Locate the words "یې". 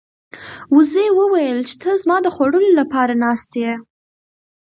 3.61-3.73